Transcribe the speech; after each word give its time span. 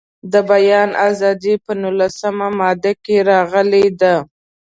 د 0.31 0.33
بیان 0.51 0.89
ازادي 1.07 1.53
په 1.65 1.71
نولسمه 1.81 2.47
ماده 2.59 2.93
کې 3.03 3.15
راغلې 3.29 3.85
ده. 4.01 4.15